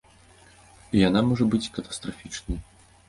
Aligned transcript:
І 0.95 1.03
яна 1.09 1.21
можа 1.29 1.49
быць 1.51 1.63
катастрафічнай. 1.79 2.59